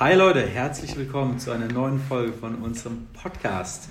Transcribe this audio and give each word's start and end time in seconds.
Hi 0.00 0.14
Leute, 0.14 0.40
herzlich 0.44 0.96
willkommen 0.96 1.38
zu 1.38 1.52
einer 1.52 1.68
neuen 1.68 2.00
Folge 2.00 2.32
von 2.32 2.56
unserem 2.56 3.06
Podcast. 3.12 3.88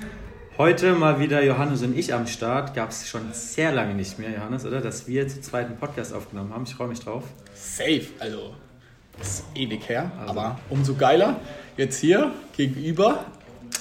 Heute 0.58 0.96
mal 0.96 1.22
wieder 1.22 1.42
Johannes 1.42 1.82
und 1.82 1.98
ich 1.98 2.14
am 2.14 2.28
Start. 2.28 2.74
Gab 2.74 2.90
es 2.90 3.08
schon 3.08 3.32
sehr 3.32 3.72
lange 3.72 3.94
nicht 3.94 4.20
mehr, 4.20 4.32
Johannes, 4.32 4.66
oder? 4.66 4.82
Dass 4.82 5.08
wir 5.08 5.30
zu 5.30 5.40
zweiten 5.40 5.78
Podcast 5.78 6.14
aufgenommen 6.14 6.54
haben. 6.54 6.64
Ich 6.66 6.76
freue 6.76 6.90
mich 6.90 7.00
drauf. 7.00 7.24
Safe, 7.54 8.06
also 8.20 8.54
ist 9.22 9.46
ewig 9.56 9.88
her, 9.88 10.12
also. 10.20 10.32
aber 10.32 10.60
umso 10.70 10.96
geiler. 10.96 11.40
Jetzt 11.78 12.02
hier 12.02 12.34
gegenüber 12.58 13.24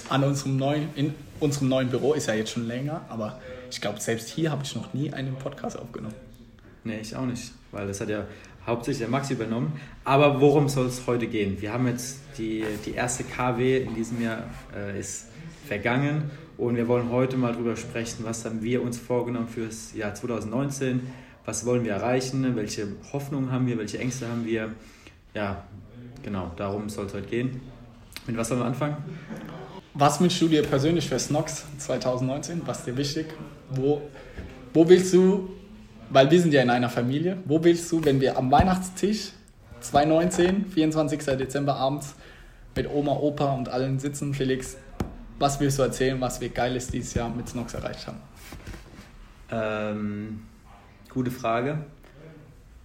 an 0.08 0.22
unserem 0.22 0.58
neuen, 0.58 0.90
in 0.94 1.14
unserem 1.40 1.68
neuen 1.70 1.88
Büro, 1.88 2.12
ist 2.12 2.28
ja 2.28 2.34
jetzt 2.34 2.52
schon 2.52 2.68
länger, 2.68 3.00
aber 3.08 3.40
ich 3.68 3.80
glaube, 3.80 4.00
selbst 4.00 4.28
hier 4.28 4.52
habe 4.52 4.62
ich 4.62 4.76
noch 4.76 4.94
nie 4.94 5.12
einen 5.12 5.34
Podcast 5.34 5.76
aufgenommen. 5.76 6.14
Nee, 6.84 7.00
ich 7.00 7.16
auch 7.16 7.26
nicht, 7.26 7.52
weil 7.72 7.88
das 7.88 8.00
hat 8.00 8.10
ja 8.10 8.26
hauptsächlich 8.66 9.00
der 9.00 9.08
Max 9.08 9.30
übernommen. 9.30 9.72
Aber 10.04 10.40
worum 10.40 10.68
soll 10.68 10.86
es 10.86 11.06
heute 11.06 11.26
gehen? 11.26 11.60
Wir 11.60 11.72
haben 11.72 11.86
jetzt 11.86 12.20
die, 12.38 12.64
die 12.86 12.92
erste 12.92 13.24
KW 13.24 13.82
in 13.82 13.94
diesem 13.94 14.22
Jahr 14.22 14.44
äh, 14.74 14.98
ist 14.98 15.26
vergangen 15.66 16.30
und 16.56 16.76
wir 16.76 16.88
wollen 16.88 17.10
heute 17.10 17.36
mal 17.36 17.52
darüber 17.52 17.76
sprechen, 17.76 18.24
was 18.24 18.44
haben 18.44 18.62
wir 18.62 18.82
uns 18.82 18.98
vorgenommen 18.98 19.48
für 19.48 19.66
das 19.66 19.94
Jahr 19.94 20.14
2019, 20.14 21.00
was 21.44 21.66
wollen 21.66 21.84
wir 21.84 21.92
erreichen, 21.92 22.54
welche 22.56 22.88
Hoffnungen 23.12 23.50
haben 23.50 23.66
wir, 23.66 23.78
welche 23.78 23.98
Ängste 23.98 24.28
haben 24.28 24.44
wir. 24.44 24.72
Ja, 25.34 25.64
genau, 26.22 26.52
darum 26.56 26.88
soll 26.88 27.06
es 27.06 27.14
heute 27.14 27.26
gehen. 27.26 27.60
Mit 28.26 28.36
was 28.36 28.48
sollen 28.48 28.60
wir 28.60 28.66
anfangen? 28.66 28.96
Was 29.94 30.20
wünschst 30.20 30.40
du 30.40 30.48
dir 30.48 30.62
persönlich 30.62 31.08
für 31.08 31.18
Snox 31.18 31.64
2019? 31.78 32.62
Was 32.64 32.78
ist 32.78 32.86
dir 32.86 32.96
wichtig? 32.96 33.26
Wo, 33.70 34.02
wo 34.72 34.88
willst 34.88 35.12
du 35.12 35.50
weil 36.12 36.30
wir 36.30 36.40
sind 36.40 36.52
ja 36.52 36.62
in 36.62 36.70
einer 36.70 36.90
Familie. 36.90 37.38
Wo 37.46 37.62
willst 37.64 37.90
du, 37.90 38.04
wenn 38.04 38.20
wir 38.20 38.36
am 38.36 38.50
Weihnachtstisch 38.50 39.32
2019, 39.80 40.66
24. 40.66 41.24
Dezember 41.36 41.76
abends 41.76 42.14
mit 42.76 42.88
Oma, 42.88 43.12
Opa 43.12 43.52
und 43.54 43.68
allen 43.68 43.98
sitzen, 43.98 44.34
Felix, 44.34 44.76
was 45.38 45.58
willst 45.58 45.78
du 45.78 45.82
erzählen, 45.82 46.20
was 46.20 46.40
wir 46.40 46.50
Geiles 46.50 46.88
dieses 46.88 47.14
Jahr 47.14 47.28
mit 47.28 47.48
Snox 47.48 47.74
erreicht 47.74 48.06
haben? 48.06 48.18
Ähm, 49.50 50.42
gute 51.08 51.30
Frage. 51.30 51.78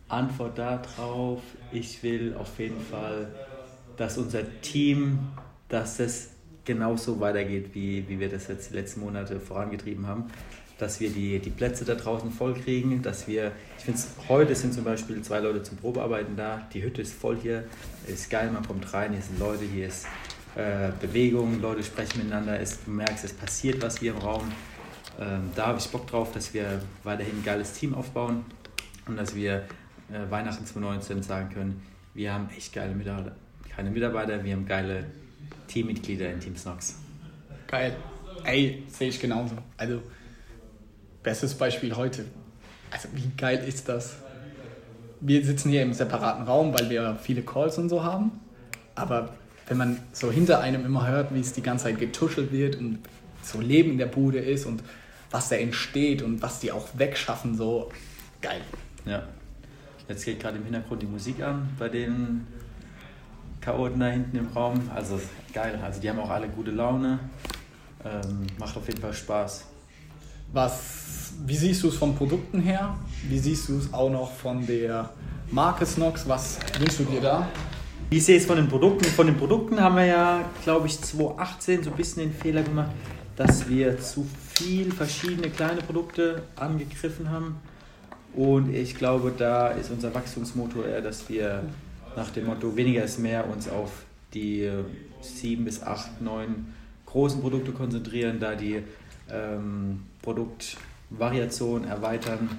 Antwort 0.08 0.58
darauf, 0.58 1.42
ich 1.72 2.02
will 2.02 2.34
auf 2.40 2.58
jeden 2.58 2.80
Fall, 2.80 3.28
dass 3.98 4.18
unser 4.18 4.44
Team, 4.62 5.20
dass 5.68 6.00
es 6.00 6.30
genauso 6.64 7.20
weitergeht, 7.20 7.72
wie, 7.74 8.08
wie 8.08 8.20
wir 8.20 8.30
das 8.30 8.48
jetzt 8.48 8.72
die 8.72 8.76
letzten 8.76 9.02
Monate 9.02 9.40
vorangetrieben 9.40 10.08
haben 10.08 10.32
dass 10.78 11.00
wir 11.00 11.10
die, 11.10 11.40
die 11.40 11.50
Plätze 11.50 11.86
da 11.86 11.96
draußen 11.96 12.32
voll 12.32 12.54
kriegen, 12.54 13.02
dass 13.02 13.28
wir, 13.28 13.52
ich 13.78 13.86
finde 13.86 14.00
heute 14.30 14.56
sind 14.56 14.74
zum 14.74 14.84
Beispiel 14.84 15.22
zwei 15.22 15.40
Leute 15.40 15.64
zum 15.64 15.78
Probearbeiten 15.78 16.36
da, 16.36 16.68
die 16.74 16.84
Hütte 16.84 17.02
ist 17.02 17.14
voll 17.14 17.38
hier, 17.42 17.64
ist 18.08 18.30
geil, 18.30 18.52
man 18.52 18.66
kommt 18.66 18.94
rein, 18.94 19.14
hier 19.14 19.22
sind 19.22 19.40
Leute, 19.40 19.64
hier 19.64 19.88
ist 19.88 20.06
äh, 20.56 20.92
Bewegung, 21.02 21.62
Leute 21.62 21.84
sprechen 21.84 22.20
miteinander, 22.20 22.60
es, 22.60 22.84
du 22.84 22.92
merkst, 22.92 23.26
es 23.26 23.34
passiert 23.34 23.82
was 23.82 24.00
hier 24.00 24.12
im 24.12 24.20
Raum. 24.20 24.52
Ähm, 25.20 25.50
da 25.56 25.68
habe 25.68 25.80
ich 25.80 25.88
Bock 25.90 26.06
drauf, 26.08 26.32
dass 26.32 26.54
wir 26.54 26.82
weiterhin 27.04 27.40
ein 27.40 27.44
geiles 27.44 27.74
Team 27.74 27.96
aufbauen 27.96 28.46
und 29.08 29.18
dass 29.18 29.36
wir 29.36 29.66
äh, 30.12 30.30
Weihnachten 30.30 30.66
2019 30.66 31.24
sagen 31.24 31.50
können, 31.54 31.82
wir 32.14 32.34
haben 32.34 32.50
echt 32.56 32.74
geile 32.74 32.94
Mitarbeiter, 32.94 33.36
keine 33.76 33.90
Mitarbeiter, 33.90 34.44
wir 34.44 34.54
haben 34.54 34.66
geile 34.66 35.06
Teammitglieder 35.68 36.32
in 36.32 36.40
Team 36.40 36.56
Snox. 36.56 36.96
Geil. 37.68 37.96
Ey, 38.44 38.84
sehe 38.88 39.10
ich 39.10 39.20
genauso. 39.20 39.56
Also 39.76 40.02
Bestes 41.28 41.56
Beispiel 41.56 41.94
heute. 41.94 42.24
Also 42.90 43.10
wie 43.14 43.30
geil 43.36 43.62
ist 43.68 43.90
das? 43.90 44.16
Wir 45.20 45.44
sitzen 45.44 45.70
hier 45.70 45.82
im 45.82 45.92
separaten 45.92 46.46
Raum, 46.46 46.74
weil 46.74 46.90
wir 46.90 47.18
viele 47.22 47.42
Calls 47.42 47.78
und 47.78 47.90
so 47.90 48.02
haben. 48.02 48.40
Aber 48.96 49.36
wenn 49.68 49.76
man 49.76 50.00
so 50.14 50.32
hinter 50.32 50.62
einem 50.62 50.86
immer 50.86 51.06
hört, 51.06 51.34
wie 51.34 51.42
es 51.42 51.52
die 51.52 51.62
ganze 51.62 51.84
Zeit 51.84 52.00
getuschelt 52.00 52.54
wird 52.54 52.78
und 52.78 53.00
so 53.44 53.60
Leben 53.60 53.92
in 53.92 53.98
der 53.98 54.06
Bude 54.06 54.40
ist 54.40 54.66
und 54.66 54.82
was 55.30 55.50
da 55.50 55.58
entsteht 55.58 56.22
und 56.22 56.42
was 56.42 56.62
die 56.62 56.72
auch 56.72 56.88
wegschaffen, 56.94 57.58
so 57.58 57.92
geil. 58.42 58.62
Ja. 59.04 59.24
Jetzt 60.08 60.24
geht 60.24 60.40
gerade 60.40 60.56
im 60.56 60.64
Hintergrund 60.64 61.02
die 61.02 61.08
Musik 61.08 61.42
an 61.42 61.68
bei 61.78 61.90
den 61.90 62.48
Chaoten 63.60 64.00
da 64.00 64.08
hinten 64.08 64.38
im 64.38 64.48
Raum. 64.48 64.90
Also 64.96 65.20
geil. 65.54 65.78
Also 65.84 66.00
die 66.00 66.10
haben 66.10 66.20
auch 66.20 66.30
alle 66.30 66.48
gute 66.48 66.72
Laune. 66.72 67.20
Ähm, 68.06 68.48
macht 68.58 68.78
auf 68.78 68.88
jeden 68.88 69.02
Fall 69.02 69.12
Spaß. 69.14 69.66
Was, 70.54 71.34
wie 71.46 71.56
siehst 71.56 71.84
du 71.84 71.90
es 71.90 71.96
von 71.96 72.16
Produkten 72.16 72.62
her? 72.62 72.96
Wie 73.28 73.38
siehst 73.38 73.70
du 73.70 73.78
es 73.78 73.94
auch 73.94 74.10
noch 74.10 74.32
von 74.32 74.66
der 74.66 75.10
Marke 75.52 75.86
Snox? 75.86 76.28
Was 76.28 76.60
wünschst 76.80 77.00
du 77.00 77.04
dir 77.04 77.22
da? 77.22 77.48
Wie 78.10 78.20
sehe 78.20 78.38
ich 78.38 78.44
es 78.44 78.48
von 78.48 78.56
den 78.56 78.70
Produkten? 78.70 79.04
Von 79.06 79.28
den 79.28 79.36
Produkten 79.36 79.82
haben 79.82 79.98
wir 79.98 80.06
ja, 80.06 80.46
glaube 80.64 80.88
ich, 80.88 81.02
2018 81.02 81.84
so 81.84 81.90
ein 81.90 81.98
bisschen 81.98 82.24
den 82.24 82.34
Fehler 82.34 82.64
gemacht, 82.64 82.92
dass 83.36 83.68
wir 83.68 84.00
zu 84.00 84.26
viel 84.54 84.92
verschiedene 84.94 85.50
kleine 85.50 85.82
Produkte 85.82 86.44
angegriffen 86.56 87.30
haben. 87.30 87.58
Und 88.34 88.74
ich 88.74 88.96
glaube, 88.96 89.34
da 89.38 89.70
ist 89.70 89.92
unser 89.92 90.14
Wachstumsmotor 90.16 90.86
eher, 90.86 91.02
dass 91.02 91.28
wir 91.28 91.64
nach 92.16 92.30
dem 92.30 92.46
Motto 92.46 92.76
weniger 92.76 93.04
ist 93.04 93.20
mehr 93.20 93.50
uns 93.50 93.68
auf 93.68 93.92
die 94.34 94.70
sieben 95.22 95.66
bis 95.66 95.84
acht, 95.84 96.22
neun 96.22 96.74
großen 97.06 97.42
Produkte 97.42 97.72
konzentrieren, 97.72 98.40
da 98.40 98.56
die 98.56 98.84
ähm, 99.32 100.04
Produktvariation 100.22 101.86
erweitern, 101.86 102.50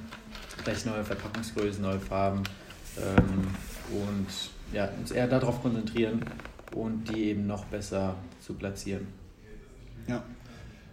vielleicht 0.62 0.86
neue 0.86 1.04
Verpackungsgrößen, 1.04 1.82
neue 1.82 2.00
Farben 2.00 2.42
ähm, 2.98 3.48
und 3.90 4.26
ja, 4.72 4.88
uns 4.98 5.10
eher 5.10 5.26
darauf 5.26 5.62
konzentrieren 5.62 6.22
und 6.74 7.04
die 7.08 7.30
eben 7.30 7.46
noch 7.46 7.64
besser 7.66 8.14
zu 8.40 8.54
platzieren. 8.54 9.06
Ja. 10.06 10.22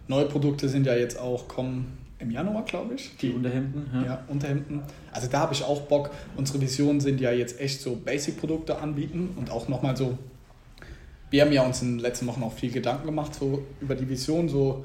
Neue 0.08 0.26
Produkte 0.26 0.68
sind 0.68 0.86
ja 0.86 0.94
jetzt 0.94 1.18
auch 1.18 1.48
kommen 1.48 1.98
im 2.18 2.30
Januar, 2.30 2.64
glaube 2.64 2.94
ich. 2.94 3.16
Die, 3.18 3.28
die 3.28 3.34
Unterhemden. 3.34 3.90
Ja. 3.92 4.04
ja, 4.04 4.24
Unterhemden. 4.28 4.82
Also 5.12 5.28
da 5.28 5.40
habe 5.40 5.52
ich 5.52 5.62
auch 5.64 5.82
Bock. 5.82 6.10
Unsere 6.36 6.60
Visionen 6.60 7.00
sind 7.00 7.20
ja 7.20 7.32
jetzt 7.32 7.60
echt 7.60 7.80
so 7.80 7.96
Basic-Produkte 7.96 8.78
anbieten 8.78 9.30
und 9.36 9.50
auch 9.50 9.68
nochmal 9.68 9.96
so. 9.96 10.16
Wir 11.30 11.42
haben 11.42 11.52
ja 11.52 11.62
uns 11.62 11.82
in 11.82 11.94
den 11.94 11.98
letzten 11.98 12.26
Wochen 12.26 12.42
auch 12.42 12.52
viel 12.52 12.70
Gedanken 12.70 13.06
gemacht 13.06 13.34
so 13.34 13.66
über 13.80 13.94
die 13.94 14.08
Vision, 14.08 14.48
so 14.48 14.84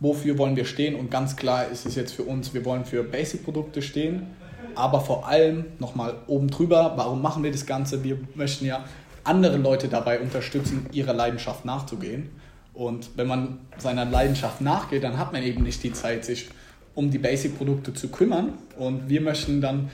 wofür 0.00 0.38
wollen 0.38 0.56
wir 0.56 0.64
stehen 0.64 0.94
und 0.94 1.10
ganz 1.10 1.36
klar 1.36 1.68
ist 1.68 1.86
es 1.86 1.94
jetzt 1.94 2.12
für 2.12 2.22
uns, 2.22 2.54
wir 2.54 2.64
wollen 2.64 2.84
für 2.84 3.02
Basic-Produkte 3.02 3.82
stehen, 3.82 4.28
aber 4.74 5.00
vor 5.00 5.26
allem 5.26 5.64
nochmal 5.78 6.14
oben 6.26 6.48
drüber, 6.48 6.92
warum 6.96 7.20
machen 7.20 7.42
wir 7.42 7.50
das 7.50 7.66
Ganze? 7.66 8.04
Wir 8.04 8.18
möchten 8.34 8.64
ja 8.64 8.84
andere 9.24 9.56
Leute 9.56 9.88
dabei 9.88 10.20
unterstützen, 10.20 10.86
ihrer 10.92 11.12
Leidenschaft 11.12 11.64
nachzugehen. 11.64 12.30
Und 12.74 13.10
wenn 13.16 13.26
man 13.26 13.58
seiner 13.76 14.04
Leidenschaft 14.04 14.60
nachgeht, 14.60 15.02
dann 15.02 15.18
hat 15.18 15.32
man 15.32 15.42
eben 15.42 15.64
nicht 15.64 15.82
die 15.82 15.92
Zeit, 15.92 16.24
sich 16.24 16.48
um 16.94 17.10
die 17.10 17.18
Basic-Produkte 17.18 17.92
zu 17.92 18.08
kümmern. 18.08 18.52
Und 18.78 19.08
wir 19.08 19.20
möchten 19.20 19.60
dann, 19.60 19.90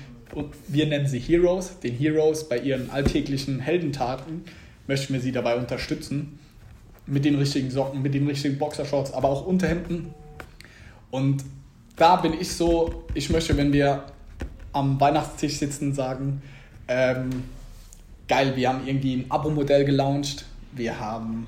wir 0.69 0.87
nennen 0.87 1.07
sie 1.07 1.19
Heroes, 1.19 1.81
den 1.81 1.95
Heroes 1.95 2.49
bei 2.49 2.59
ihren 2.59 2.91
alltäglichen 2.91 3.61
Heldentaten, 3.61 4.45
möchten 4.87 5.15
wir 5.15 5.21
sie 5.21 5.33
dabei 5.33 5.57
unterstützen 5.57 6.39
mit 7.07 7.25
den 7.25 7.35
richtigen 7.37 7.71
Socken, 7.71 8.03
mit 8.03 8.15
den 8.15 8.27
richtigen 8.27 8.59
Boxershorts, 8.59 9.13
aber 9.13 9.29
auch 9.29 9.47
Unterhemden. 9.47 10.15
Und 11.11 11.45
da 11.97 12.17
bin 12.17 12.35
ich 12.35 12.53
so, 12.53 13.05
ich 13.15 13.31
möchte, 13.31 13.57
wenn 13.57 13.73
wir 13.73 14.05
am 14.73 15.01
Weihnachtstisch 15.01 15.59
sitzen, 15.59 15.95
sagen, 15.95 16.43
ähm, 16.89 17.45
geil, 18.27 18.57
wir 18.57 18.69
haben 18.69 18.87
irgendwie 18.87 19.17
ein 19.17 19.27
Abo-Modell 19.29 19.85
gelauncht, 19.85 20.45
wir 20.73 20.99
haben 20.99 21.47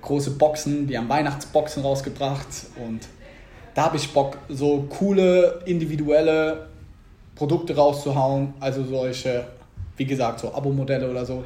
große 0.00 0.32
Boxen, 0.32 0.88
wir 0.88 0.98
haben 0.98 1.08
Weihnachtsboxen 1.08 1.82
rausgebracht 1.82 2.48
und 2.84 3.08
da 3.74 3.86
habe 3.86 3.96
ich 3.96 4.12
Bock, 4.12 4.38
so 4.48 4.86
coole, 4.88 5.62
individuelle 5.66 6.68
Produkte 7.34 7.74
rauszuhauen, 7.74 8.54
also 8.60 8.84
solche, 8.84 9.46
wie 9.96 10.04
gesagt, 10.06 10.40
so 10.40 10.54
Abo-Modelle 10.54 11.10
oder 11.10 11.26
so. 11.26 11.44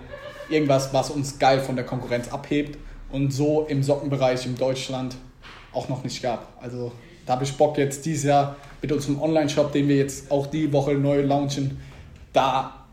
Irgendwas, 0.51 0.93
was 0.93 1.11
uns 1.11 1.39
geil 1.39 1.61
von 1.61 1.77
der 1.77 1.85
Konkurrenz 1.85 2.29
abhebt 2.29 2.79
und 3.11 3.33
so 3.33 3.67
im 3.69 3.83
Sockenbereich 3.83 4.47
in 4.47 4.57
Deutschland 4.57 5.17
auch 5.73 5.89
noch 5.89 6.05
nicht 6.05 6.23
gab. 6.23 6.59
Also 6.61 6.93
da 7.27 7.35
habe 7.35 7.45
ich 7.45 7.57
Bock 7.57 7.79
jetzt 7.79 8.07
dieses 8.07 8.25
Jahr 8.25 8.57
mit 8.81 8.91
unserem 8.93 9.21
Online-Shop, 9.21 9.73
den 9.73 9.89
wir 9.89 9.97
jetzt 9.97 10.31
auch 10.31 10.47
die 10.47 10.73
Woche 10.73 10.95
neu 10.95 11.23
launchen, 11.23 11.79
da 12.33 12.87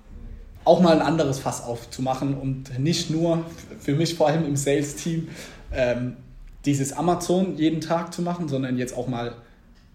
auch 0.66 0.82
mal 0.82 0.94
ein 0.94 1.02
anderes 1.02 1.40
Fass 1.40 1.64
aufzumachen 1.64 2.36
und 2.36 2.80
nicht 2.80 3.10
nur, 3.10 3.46
für 3.80 3.94
mich 3.94 4.16
vor 4.16 4.28
allem 4.28 4.46
im 4.46 4.56
Sales-Team, 4.56 5.30
ähm, 5.72 6.18
dieses 6.66 6.94
Amazon 6.94 7.56
jeden 7.56 7.82
Tag 7.82 8.14
zu 8.14 8.24
machen, 8.24 8.48
sondern 8.48 8.78
jetzt 8.78 8.98
auch 8.98 9.08
mal 9.08 9.36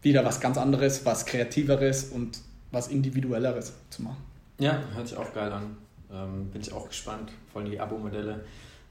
wieder 0.02 0.24
was 0.24 0.40
ganz 0.40 0.56
anderes, 0.56 1.04
was 1.04 1.26
kreativeres 1.26 2.04
und 2.04 2.38
was 2.70 2.88
individuelleres 2.88 3.72
zu 3.90 4.02
machen. 4.02 4.24
Ja, 4.58 4.78
hört 4.94 5.08
sich 5.08 5.18
auch 5.18 5.34
geil 5.34 5.52
an. 5.52 5.76
Ähm, 6.12 6.50
bin 6.50 6.60
ich 6.60 6.72
auch 6.72 6.88
gespannt, 6.88 7.30
vor 7.52 7.60
allem 7.60 7.70
die 7.70 7.80
Abo-Modelle, 7.80 8.44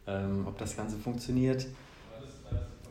ähm, 0.10 0.46
ob 0.48 0.58
das 0.58 0.76
Ganze 0.76 0.98
funktioniert. 0.98 1.68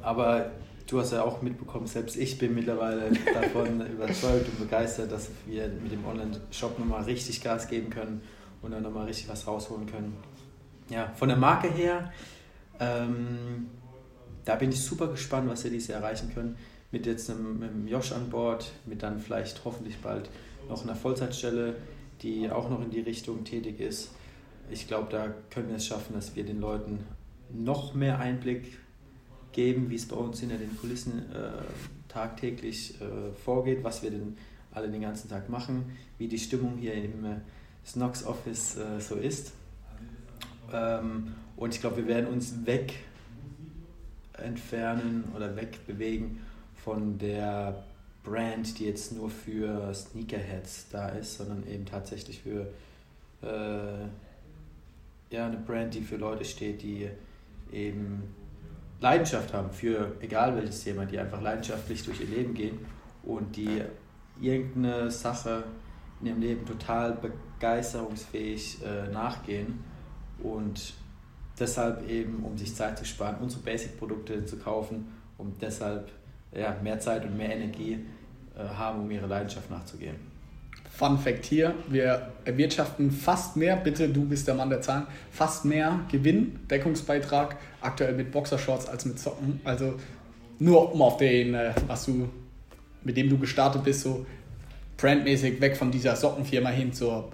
Aber 0.01 0.53
du 0.87 1.01
hast 1.01 1.13
ja 1.13 1.23
auch 1.23 1.43
mitbekommen, 1.43 1.87
selbst 1.87 2.17
ich 2.17 2.39
bin 2.39 2.55
mittlerweile 2.55 3.11
davon 3.35 3.87
überzeugt 3.87 4.49
und 4.49 4.59
begeistert, 4.61 5.11
dass 5.13 5.29
wir 5.47 5.69
mit 5.69 5.93
dem 5.93 6.05
Online-Shop 6.07 6.79
nochmal 6.79 7.05
richtig 7.05 7.43
Gas 7.43 7.69
geben 7.69 7.91
können 7.91 8.23
und 8.63 8.71
dann 8.71 8.83
nochmal 8.83 9.07
richtig 9.07 9.29
was 9.29 9.47
rausholen 9.47 9.87
können. 9.87 10.17
Ja, 10.89 11.13
von 11.17 11.29
der 11.29 11.37
Marke 11.37 11.69
her, 11.69 12.13
ähm, 12.81 13.69
da 14.45 14.55
bin 14.55 14.71
ich 14.71 14.83
super 14.83 15.09
gespannt, 15.09 15.49
was 15.51 15.65
wir 15.65 15.71
dieses 15.71 15.89
Jahr 15.89 16.01
erreichen 16.01 16.33
können. 16.33 16.57
Mit 16.91 17.05
jetzt 17.05 17.29
einem, 17.29 17.59
mit 17.59 17.71
einem 17.71 17.87
Josh 17.87 18.13
an 18.13 18.31
Bord, 18.31 18.73
mit 18.87 19.03
dann 19.03 19.21
vielleicht 19.21 19.63
hoffentlich 19.67 19.99
bald 19.99 20.31
noch 20.71 20.83
einer 20.83 20.95
Vollzeitstelle, 20.95 21.77
die 22.23 22.51
auch 22.51 22.71
noch 22.71 22.81
in 22.81 22.91
die 22.91 23.01
Richtung 23.01 23.45
tätig 23.45 23.79
ist. 23.81 24.11
Ich 24.71 24.87
glaube, 24.87 25.09
da 25.11 25.35
können 25.51 25.69
wir 25.69 25.77
es 25.77 25.87
schaffen, 25.87 26.15
dass 26.15 26.37
wir 26.37 26.45
den 26.45 26.61
Leuten 26.61 27.01
noch 27.51 27.95
mehr 27.95 28.19
Einblick 28.19 28.79
geben, 29.53 29.91
wie 29.91 29.95
es 29.95 30.07
bei 30.07 30.17
uns 30.17 30.41
hinter 30.41 30.57
den 30.57 30.77
Kulissen 30.77 31.31
äh, 31.33 31.51
tagtäglich 32.09 33.01
äh, 33.01 33.33
vorgeht, 33.45 33.83
was 33.83 34.03
wir 34.03 34.11
denn 34.11 34.37
alle 34.73 34.89
den 34.89 35.01
ganzen 35.01 35.29
Tag 35.29 35.49
machen, 35.49 35.97
wie 36.19 36.29
die 36.29 36.39
Stimmung 36.39 36.77
hier 36.77 36.95
im 36.95 37.25
äh, 37.25 37.37
Snox 37.87 38.25
Office 38.25 38.77
äh, 38.77 39.01
so 39.01 39.15
ist. 39.15 39.53
Ähm, 40.73 41.35
und 41.57 41.75
ich 41.75 41.81
glaube, 41.81 41.99
wir 41.99 42.07
werden 42.07 42.27
uns 42.27 42.67
weg 42.67 42.95
entfernen 44.35 45.25
oder 45.35 45.57
wegbewegen 45.57 46.41
von 46.85 47.19
der 47.19 47.85
Brand, 48.23 48.79
die 48.79 48.85
jetzt 48.85 49.13
nur 49.13 49.31
für 49.31 49.93
Sneakerheads 49.95 50.87
da 50.91 51.09
ist, 51.09 51.39
sondern 51.39 51.67
eben 51.67 51.87
tatsächlich 51.87 52.41
für 52.41 52.69
äh, 53.43 54.07
ja, 55.31 55.47
eine 55.47 55.59
Brand, 55.59 55.95
die 55.95 56.03
für 56.03 56.17
Leute 56.17 56.45
steht, 56.45 56.83
die 56.83 57.09
eben 57.73 58.35
Leidenschaft 59.01 59.53
haben 59.53 59.71
für 59.71 60.17
egal 60.21 60.57
welches 60.57 60.83
Thema, 60.85 61.07
die 61.07 61.19
einfach 61.19 61.41
leidenschaftlich 61.41 62.05
durch 62.05 62.21
ihr 62.21 62.27
Leben 62.27 62.55
gehen 62.55 62.79
und 63.23 63.57
die 63.57 63.83
irgendeine 64.41 65.11
Sache 65.11 65.65
in 66.21 66.27
ihrem 66.27 66.41
Leben 66.41 66.67
total 66.67 67.17
begeisterungsfähig 67.59 68.79
äh, 68.83 69.09
nachgehen 69.13 69.85
und 70.43 70.95
deshalb 71.59 72.09
eben, 72.09 72.45
um 72.45 72.57
sich 72.57 72.75
Zeit 72.75 72.99
zu 72.99 73.05
sparen, 73.05 73.37
unsere 73.41 73.63
Basic-Produkte 73.63 74.45
zu 74.45 74.59
kaufen, 74.59 75.13
um 75.37 75.53
deshalb 75.61 76.11
ja, 76.53 76.77
mehr 76.83 76.99
Zeit 76.99 77.25
und 77.25 77.37
mehr 77.37 77.55
Energie 77.55 78.05
äh, 78.57 78.65
haben, 78.65 79.01
um 79.01 79.11
ihre 79.11 79.27
Leidenschaft 79.27 79.71
nachzugehen. 79.71 80.17
Fun 80.99 81.17
Fact 81.17 81.45
hier, 81.45 81.75
wir 81.89 82.33
erwirtschaften 82.45 83.13
fast 83.13 83.57
mehr, 83.57 83.77
bitte 83.77 84.09
du 84.09 84.25
bist 84.25 84.49
der 84.49 84.57
Mann 84.57 84.69
der 84.69 84.81
Zahlen, 84.81 85.07
fast 85.31 85.65
mehr 85.65 86.01
Gewinn, 86.11 86.59
Deckungsbeitrag 86.69 87.57
aktuell 87.81 88.15
mit 88.15 88.33
Boxershorts 88.33 88.89
als 88.89 89.05
mit 89.05 89.21
Socken. 89.21 89.61
Also 89.63 89.95
nur 90.59 90.93
um 90.93 91.01
auf 91.01 91.19
den, 91.19 91.55
äh, 91.55 91.73
was 91.87 92.07
du, 92.07 92.29
mit 93.05 93.17
dem 93.17 93.31
du 93.31 93.39
gestartet 93.39 93.85
bist, 93.85 94.01
so 94.01 94.27
brandmäßig 94.97 95.61
weg 95.61 95.77
von 95.77 95.93
dieser 95.93 96.17
Sockenfirma 96.17 96.71
hin 96.71 96.93
zur 96.93 97.31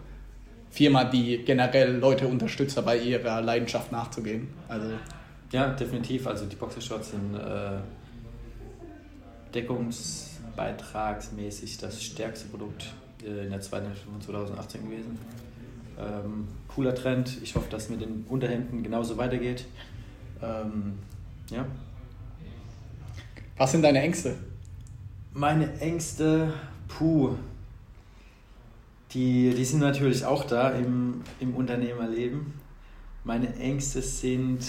Firma, 0.71 1.05
die 1.05 1.39
generell 1.39 1.97
Leute 1.97 2.29
unterstützt, 2.29 2.77
dabei 2.77 2.99
ihrer 2.99 3.41
Leidenschaft 3.41 3.91
nachzugehen. 3.91 4.49
Also 4.69 4.89
ja, 5.53 5.69
definitiv. 5.69 6.27
Also 6.27 6.45
die 6.45 6.57
Boxershorts 6.57 7.13
sind 7.13 7.35
äh, 7.35 7.79
deckungsbeitragsmäßig 9.55 11.79
das 11.79 12.03
stärkste 12.03 12.49
Produkt 12.49 12.93
in 13.25 13.51
der 13.51 13.61
zweiten 13.61 13.87
Hälfte 13.87 14.07
von 14.07 14.21
2018 14.21 14.85
gewesen. 14.85 15.19
Ähm, 15.99 16.49
cooler 16.69 16.95
Trend. 16.95 17.41
Ich 17.43 17.55
hoffe, 17.55 17.71
dass 17.71 17.85
es 17.85 17.91
mit 17.91 18.01
den 18.01 18.25
Unterhemden 18.29 18.83
genauso 18.83 19.17
weitergeht. 19.17 19.67
Ähm, 20.43 20.99
ja. 21.51 21.67
Was 23.57 23.73
sind 23.73 23.83
deine 23.83 24.01
Ängste? 24.01 24.37
Meine 25.33 25.79
Ängste, 25.81 26.53
puh, 26.89 27.37
die, 29.13 29.55
die 29.55 29.65
sind 29.65 29.81
natürlich 29.81 30.25
auch 30.25 30.45
da 30.45 30.71
im, 30.71 31.23
im 31.39 31.55
Unternehmerleben. 31.55 32.55
Meine 33.23 33.55
Ängste 33.57 34.03
sind, 34.03 34.61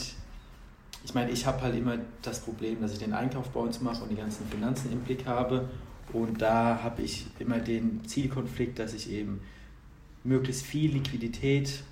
ich 1.03 1.13
meine, 1.13 1.31
ich 1.31 1.45
habe 1.45 1.61
halt 1.61 1.75
immer 1.75 1.97
das 2.21 2.39
Problem, 2.39 2.81
dass 2.81 2.93
ich 2.93 2.99
den 2.99 3.13
Einkauf 3.13 3.49
bei 3.49 3.59
uns 3.59 3.81
mache 3.81 4.03
und 4.03 4.09
die 4.09 4.15
ganzen 4.15 4.47
Finanzen 4.47 4.91
im 4.91 4.99
Blick 4.99 5.25
habe. 5.25 5.67
Und 6.13 6.41
da 6.41 6.81
habe 6.83 7.01
ich 7.01 7.27
immer 7.39 7.59
den 7.59 8.05
Zielkonflikt, 8.05 8.79
dass 8.79 8.93
ich 8.93 9.11
eben 9.11 9.41
möglichst 10.23 10.65
viel 10.65 10.91
Liquidität 10.91 11.83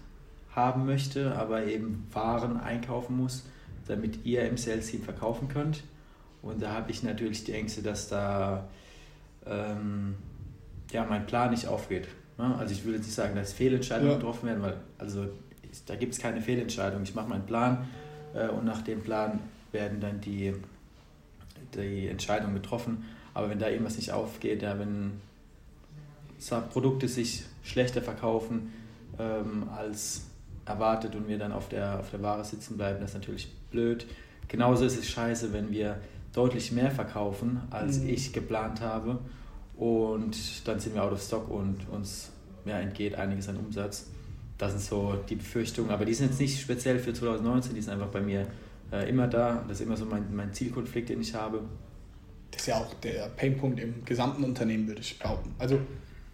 haben 0.55 0.85
möchte, 0.85 1.35
aber 1.35 1.65
eben 1.65 2.07
Waren 2.13 2.57
einkaufen 2.57 3.17
muss, 3.17 3.43
damit 3.87 4.25
ihr 4.25 4.47
im 4.47 4.57
Sales 4.57 4.87
Team 4.91 5.01
verkaufen 5.01 5.47
könnt. 5.47 5.83
Und 6.41 6.61
da 6.61 6.73
habe 6.73 6.91
ich 6.91 7.03
natürlich 7.03 7.43
die 7.43 7.53
Ängste, 7.53 7.81
dass 7.81 8.09
da 8.09 8.67
ähm, 9.45 10.15
ja, 10.91 11.05
mein 11.05 11.25
Plan 11.25 11.51
nicht 11.51 11.67
aufgeht. 11.67 12.07
Ne? 12.37 12.55
Also 12.57 12.73
ich 12.73 12.83
würde 12.83 12.99
nicht 12.99 13.11
sagen, 13.11 13.35
dass 13.35 13.53
Fehlentscheidungen 13.53 14.11
ja. 14.11 14.17
getroffen 14.17 14.47
werden, 14.47 14.61
weil 14.61 14.77
also 14.97 15.27
ich, 15.71 15.83
da 15.85 15.95
gibt 15.95 16.13
es 16.13 16.19
keine 16.19 16.41
Fehlentscheidung. 16.41 17.03
Ich 17.03 17.15
mache 17.15 17.29
meinen 17.29 17.45
Plan 17.45 17.87
äh, 18.33 18.47
und 18.47 18.65
nach 18.65 18.81
dem 18.81 19.01
Plan 19.01 19.39
werden 19.71 19.99
dann 19.99 20.21
die, 20.21 20.53
die 21.75 22.07
Entscheidungen 22.07 22.53
getroffen. 22.53 23.05
Aber 23.33 23.49
wenn 23.49 23.59
da 23.59 23.69
irgendwas 23.69 23.97
nicht 23.97 24.11
aufgeht, 24.11 24.61
ja, 24.61 24.77
wenn 24.79 25.21
Produkte 26.71 27.07
sich 27.07 27.43
schlechter 27.63 28.01
verkaufen 28.01 28.73
ähm, 29.17 29.69
als 29.75 30.25
erwartet 30.65 31.15
und 31.15 31.27
wir 31.27 31.37
dann 31.37 31.51
auf 31.51 31.69
der, 31.69 31.99
auf 31.99 32.11
der 32.11 32.21
Ware 32.21 32.43
sitzen 32.43 32.77
bleiben, 32.77 32.99
das 32.99 33.11
ist 33.11 33.15
natürlich 33.15 33.51
blöd. 33.71 34.05
Genauso 34.47 34.85
ist 34.85 34.97
es 34.97 35.09
scheiße, 35.09 35.53
wenn 35.53 35.71
wir 35.71 35.99
deutlich 36.33 36.71
mehr 36.71 36.91
verkaufen, 36.91 37.61
als 37.69 37.99
mhm. 37.99 38.09
ich 38.09 38.33
geplant 38.33 38.81
habe 38.81 39.19
und 39.75 40.67
dann 40.67 40.79
sind 40.79 40.95
wir 40.95 41.03
out 41.03 41.13
of 41.13 41.21
stock 41.21 41.49
und 41.49 41.87
uns 41.89 42.31
ja, 42.65 42.79
entgeht 42.79 43.15
einiges 43.15 43.49
an 43.49 43.57
Umsatz. 43.57 44.07
Das 44.57 44.71
sind 44.71 44.81
so 44.81 45.15
die 45.29 45.35
Befürchtungen, 45.35 45.91
aber 45.91 46.05
die 46.05 46.13
sind 46.13 46.27
jetzt 46.29 46.39
nicht 46.39 46.61
speziell 46.61 46.99
für 46.99 47.13
2019, 47.13 47.73
die 47.73 47.81
sind 47.81 47.93
einfach 47.93 48.07
bei 48.07 48.21
mir 48.21 48.47
äh, 48.91 49.09
immer 49.09 49.27
da. 49.27 49.63
Das 49.67 49.79
ist 49.79 49.85
immer 49.85 49.97
so 49.97 50.05
mein, 50.05 50.33
mein 50.35 50.53
Zielkonflikt, 50.53 51.09
den 51.09 51.21
ich 51.21 51.33
habe. 51.33 51.61
Das 52.53 52.61
ist 52.61 52.67
ja 52.67 52.77
auch 52.77 52.93
der 52.95 53.29
Painpunkt 53.35 53.79
im 53.79 54.05
gesamten 54.05 54.43
Unternehmen, 54.43 54.87
würde 54.87 55.01
ich 55.01 55.17
behaupten. 55.19 55.53
Also 55.57 55.79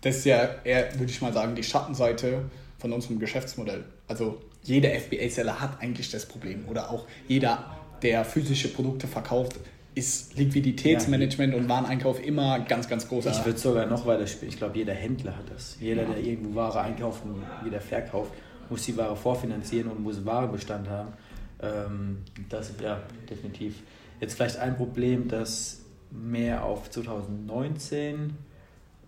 das 0.02 0.18
ist 0.18 0.26
ja 0.26 0.50
eher, 0.64 0.94
würde 1.00 1.12
ich 1.12 1.22
mal 1.22 1.34
sagen, 1.34 1.56
die 1.56 1.64
Schattenseite 1.64 2.44
von 2.78 2.94
unserem 2.94 3.20
Geschäftsmodell. 3.20 3.86
Also 4.08 4.42
jeder 4.64 4.90
FBA-Seller 4.92 5.60
hat 5.60 5.82
eigentlich 5.82 6.12
das 6.12 6.26
Problem 6.26 6.66
oder 6.68 6.92
auch 6.92 7.06
jeder, 7.28 7.78
der 8.02 8.26
physische 8.26 8.70
Produkte 8.70 9.08
verkauft, 9.08 9.58
ist 9.96 10.38
Liquiditätsmanagement 10.38 11.54
ja. 11.54 11.60
und 11.60 11.68
Wareneinkauf 11.68 12.24
immer 12.24 12.60
ganz, 12.60 12.88
ganz 12.88 13.08
großer. 13.08 13.32
Ich 13.32 13.46
würde 13.46 13.60
sogar 13.60 13.86
noch 13.86 14.06
weiter 14.06 14.28
spielen. 14.28 14.52
Ich 14.52 14.58
glaube, 14.58 14.78
jeder 14.78 14.94
Händler 14.94 15.36
hat 15.36 15.50
das. 15.54 15.78
Jeder, 15.80 16.06
der 16.06 16.20
irgendwo 16.20 16.56
Ware 16.56 16.82
einkauft 16.82 17.24
und 17.26 17.44
wieder 17.66 17.82
verkauft, 17.82 18.32
muss 18.70 18.84
die 18.84 18.96
Ware 18.96 19.16
vorfinanzieren 19.16 19.90
und 19.90 20.02
muss 20.02 20.26
Warenbestand 20.26 20.88
haben. 20.90 21.14
Ähm, 21.62 22.20
das 22.48 22.70
ist 22.70 22.82
ja 22.82 23.02
definitiv. 23.30 23.82
Jetzt 24.22 24.36
vielleicht 24.36 24.58
ein 24.58 24.78
Problem, 24.78 25.28
das 25.28 25.82
mehr 26.12 26.64
auf 26.64 26.90
2019 26.90 28.36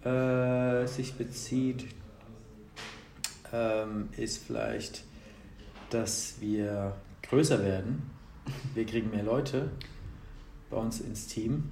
äh, 0.04 0.88
sich 0.88 1.14
bezieht, 1.14 1.86
ähm, 3.54 4.10
ist 4.18 4.44
vielleicht, 4.46 5.04
dass 5.90 6.36
wir 6.40 6.96
größer 7.24 7.64
werden. 7.64 8.10
Wir 8.74 8.86
kriegen 8.86 9.12
mehr 9.12 9.24
Leute 9.24 9.70
bei 10.70 10.78
uns 10.78 11.02
ins 11.02 11.28
Team 11.28 11.72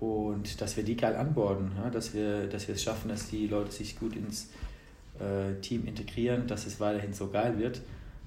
und 0.00 0.60
dass 0.60 0.76
wir 0.76 0.84
die 0.84 0.96
geil 0.96 1.16
anborden, 1.16 1.72
ja? 1.76 1.90
dass, 1.90 2.14
wir, 2.14 2.46
dass 2.46 2.68
wir 2.68 2.74
es 2.74 2.82
schaffen, 2.82 3.08
dass 3.08 3.28
die 3.28 3.46
Leute 3.46 3.72
sich 3.72 3.98
gut 3.98 4.16
ins 4.16 4.50
äh, 5.18 5.60
Team 5.60 5.86
integrieren, 5.86 6.46
dass 6.46 6.66
es 6.66 6.80
weiterhin 6.80 7.12
so 7.12 7.28
geil 7.28 7.58
wird. 7.58 7.80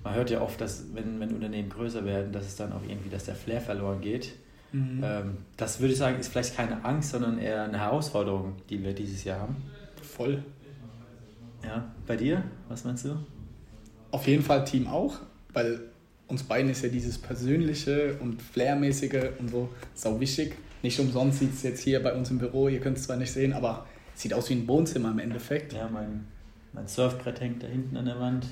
Man 0.03 0.15
hört 0.15 0.29
ja 0.29 0.41
oft, 0.41 0.60
dass 0.62 0.86
wenn, 0.94 1.20
wenn 1.20 1.34
Unternehmen 1.34 1.70
größer 1.70 2.06
werden, 2.06 2.32
dass 2.32 2.46
es 2.46 2.56
dann 2.56 2.72
auch 2.72 2.84
irgendwie, 2.84 3.10
dass 3.10 3.25
der 3.25 3.36
Flair 3.36 3.62
verloren 3.62 4.01
geht. 4.01 4.34
Mhm. 4.77 5.03
Ähm, 5.03 5.38
das 5.55 5.79
würde 5.79 5.93
ich 5.93 6.00
sagen, 6.00 6.19
ist 6.19 6.27
vielleicht 6.27 6.55
keine 6.55 6.84
Angst, 6.86 7.10
sondern 7.10 7.39
eher 7.39 7.63
eine 7.63 7.79
Herausforderung, 7.79 8.55
die 8.69 8.84
wir 8.84 8.93
dieses 8.93 9.24
Jahr 9.24 9.39
haben. 9.39 9.55
Voll. 10.03 10.43
Ja, 11.63 11.91
bei 12.05 12.15
dir, 12.15 12.43
was 12.69 12.84
meinst 12.84 13.05
du? 13.05 13.17
Auf 14.12 14.27
jeden 14.27 14.43
Fall 14.43 14.63
Team 14.65 14.88
auch, 14.88 15.19
weil 15.53 15.79
uns 16.27 16.43
beiden 16.43 16.69
ist 16.69 16.84
ja 16.84 16.89
dieses 16.89 17.17
Persönliche 17.17 18.17
und 18.22 18.41
Flairmäßige 18.41 19.31
und 19.39 19.50
so 19.50 19.69
sau 19.96 20.19
wichtig. 20.19 20.55
Nicht 20.84 21.00
umsonst 21.00 21.39
sieht 21.39 21.53
es 21.53 21.63
jetzt 21.63 21.81
hier 21.81 22.01
bei 22.03 22.13
uns 22.13 22.29
im 22.29 22.38
Büro, 22.38 22.67
ihr 22.67 22.79
könnt 22.79 22.98
es 22.98 23.03
zwar 23.03 23.17
nicht 23.17 23.31
sehen, 23.31 23.53
aber 23.53 23.88
es 24.15 24.22
sieht 24.22 24.34
aus 24.34 24.50
wie 24.50 24.53
ein 24.53 24.67
Wohnzimmer 24.67 25.12
im 25.12 25.19
Endeffekt. 25.19 25.74
Ja, 25.74 25.89
mein, 25.91 26.25
mein 26.74 26.88
Surfbrett 26.88 27.41
hängt 27.41 27.63
da 27.63 27.67
hinten 27.67 27.98
an 27.98 28.05
der 28.05 28.19
Wand. 28.19 28.46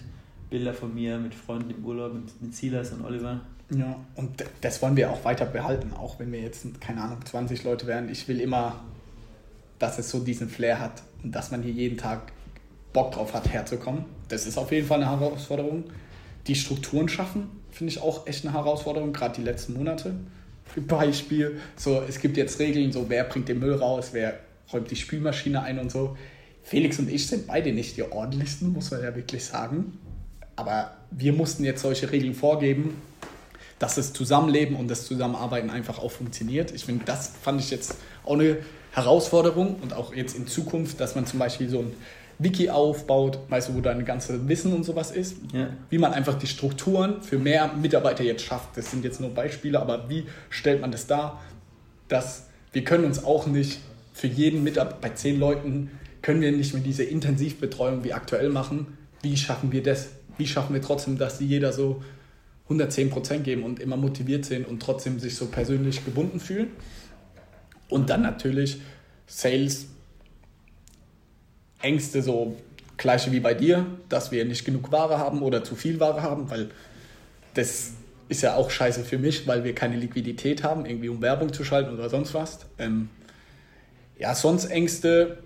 Bilder 0.50 0.74
von 0.74 0.94
mir 0.94 1.18
mit 1.18 1.36
Freunden 1.36 1.72
im 1.72 1.86
Urlaub, 1.86 2.14
mit, 2.14 2.42
mit 2.42 2.56
Silas 2.56 2.92
und 2.92 3.06
Oliver. 3.06 3.42
Ja, 3.72 4.00
und 4.16 4.44
das 4.62 4.82
wollen 4.82 4.96
wir 4.96 5.12
auch 5.12 5.26
weiter 5.26 5.46
behalten, 5.46 5.92
auch 5.94 6.20
wenn 6.20 6.32
wir 6.32 6.40
jetzt, 6.40 6.66
keine 6.80 7.02
Ahnung, 7.02 7.18
20 7.26 7.64
Leute 7.64 7.88
werden. 7.88 8.10
Ich 8.10 8.28
will 8.28 8.40
immer, 8.40 8.84
dass 9.80 9.98
es 9.98 10.10
so 10.10 10.20
diesen 10.20 10.50
Flair 10.50 10.80
hat 10.80 11.02
und 11.24 11.34
dass 11.34 11.52
man 11.52 11.64
hier 11.64 11.72
jeden 11.72 11.98
Tag 11.98 12.32
Bock 12.94 13.12
drauf 13.12 13.34
hat, 13.34 13.52
herzukommen. 13.52 14.06
Das 14.30 14.46
ist 14.46 14.58
auf 14.58 14.72
jeden 14.72 14.88
Fall 14.88 15.02
eine 15.02 15.10
Herausforderung. 15.10 15.86
Die 16.48 16.56
Strukturen 16.56 17.10
schaffen, 17.10 17.50
finde 17.72 17.92
ich 17.92 18.02
auch 18.02 18.28
echt 18.28 18.46
eine 18.46 18.54
Herausforderung, 18.54 19.14
gerade 19.14 19.36
die 19.36 19.44
letzten 19.44 19.74
Monate. 19.74 20.16
Beispiel, 20.88 21.60
so, 21.76 22.02
es 22.02 22.20
gibt 22.20 22.38
jetzt 22.38 22.60
Regeln, 22.60 22.92
so 22.92 23.10
wer 23.10 23.24
bringt 23.24 23.48
den 23.50 23.60
Müll 23.60 23.76
raus, 23.76 24.10
wer 24.12 24.40
räumt 24.72 24.90
die 24.92 24.96
Spülmaschine 24.96 25.62
ein 25.62 25.80
und 25.80 25.92
so. 25.92 26.18
Felix 26.64 26.98
und 27.00 27.10
ich 27.10 27.28
sind 27.28 27.48
beide 27.48 27.72
nicht 27.72 27.98
die 27.98 28.04
ordentlichsten, 28.04 28.74
muss 28.74 28.92
man 28.92 29.04
ja 29.04 29.16
wirklich 29.16 29.46
sagen. 29.46 30.00
Aber 30.56 30.96
wir 31.12 31.34
mussten 31.34 31.64
jetzt 31.64 31.82
solche 31.82 32.12
Regeln 32.12 32.34
vorgeben, 32.34 32.96
dass 33.80 33.96
das 33.96 34.14
Zusammenleben 34.14 34.76
und 34.76 34.90
das 34.90 35.06
Zusammenarbeiten 35.06 35.70
einfach 35.70 36.00
auch 36.00 36.12
funktioniert. 36.12 36.72
Ich 36.72 36.86
finde, 36.86 37.06
das 37.06 37.34
fand 37.42 37.60
ich 37.60 37.72
jetzt 37.72 37.96
auch 38.24 38.34
eine 38.34 38.58
Herausforderung 38.92 39.76
und 39.82 39.94
auch 39.94 40.14
jetzt 40.14 40.38
in 40.38 40.48
Zukunft, 40.48 41.00
dass 41.02 41.16
man 41.16 41.26
zum 41.26 41.40
Beispiel 41.40 41.70
so 41.70 41.80
ein 41.80 41.94
Wiki 42.40 42.70
aufbaut, 42.70 43.40
weißt 43.50 43.70
du, 43.70 43.76
wo 43.76 43.82
dein 43.82 44.04
ganze 44.06 44.48
Wissen 44.48 44.74
und 44.74 44.84
sowas 44.84 45.12
ist, 45.12 45.38
ja. 45.54 45.70
wie 45.90 45.98
man 45.98 46.14
einfach 46.14 46.36
die 46.36 46.48
Strukturen 46.48 47.22
für 47.22 47.38
mehr 47.38 47.72
Mitarbeiter 47.74 48.24
jetzt 48.24 48.44
schafft. 48.44 48.76
Das 48.76 48.92
sind 48.92 49.04
jetzt 49.04 49.22
nur 49.22 49.30
Beispiele, 49.30 49.80
aber 49.80 50.10
wie 50.10 50.26
stellt 50.50 50.82
man 50.82 50.92
das 50.92 51.08
dar, 51.08 51.42
dass 52.08 52.48
wir 52.74 52.84
können 52.84 53.06
uns 53.06 53.24
auch 53.24 53.48
nicht 53.48 53.80
für 54.14 54.28
jeden 54.28 54.64
Mitarbeiter, 54.64 54.98
bei 55.02 55.10
zehn 55.10 55.40
Leuten 55.40 55.92
können 56.22 56.42
wir 56.42 56.52
nicht 56.52 56.74
mehr 56.74 56.84
diese 56.84 57.04
Intensivbetreuung 57.04 58.04
wie 58.04 58.14
aktuell 58.14 58.50
machen. 58.50 58.98
Wie 59.22 59.38
schaffen 59.38 59.72
wir 59.72 59.84
das? 59.84 60.10
Wie 60.38 60.48
schaffen 60.48 60.74
wir 60.74 60.82
trotzdem, 60.82 61.18
dass 61.18 61.40
jeder 61.40 61.72
so 61.72 62.02
110 62.66 63.10
Prozent 63.10 63.44
geben 63.44 63.64
und 63.64 63.80
immer 63.80 63.98
motiviert 63.98 64.46
sind 64.46 64.68
und 64.68 64.82
trotzdem 64.82 65.20
sich 65.20 65.36
so 65.36 65.48
persönlich 65.48 66.04
gebunden 66.04 66.40
fühlen? 66.40 66.70
Und 67.90 68.10
dann 68.10 68.22
natürlich 68.22 68.82
Sales, 69.28 69.88
Ängste, 71.82 72.22
so 72.22 72.56
gleiche 72.98 73.32
wie 73.32 73.40
bei 73.40 73.54
dir, 73.54 73.86
dass 74.10 74.32
wir 74.32 74.46
nicht 74.46 74.66
genug 74.66 74.92
Ware 74.92 75.18
haben 75.18 75.42
oder 75.42 75.64
zu 75.64 75.76
viel 75.76 76.00
Ware 76.00 76.22
haben, 76.22 76.50
weil 76.50 76.70
das 77.54 77.92
ist 78.28 78.42
ja 78.42 78.56
auch 78.56 78.70
scheiße 78.72 79.04
für 79.04 79.18
mich, 79.18 79.48
weil 79.48 79.64
wir 79.64 79.76
keine 79.76 79.98
Liquidität 79.98 80.64
haben, 80.64 80.86
irgendwie 80.86 81.10
um 81.10 81.22
Werbung 81.22 81.54
zu 81.54 81.64
schalten 81.64 81.94
oder 81.94 82.10
sonst 82.10 82.34
was. 82.34 82.60
Ähm, 82.80 83.10
ja, 84.18 84.34
sonst 84.34 84.66
Ängste, 84.66 85.38